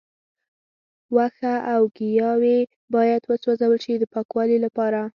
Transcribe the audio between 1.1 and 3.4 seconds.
وښه او ګیاوې باید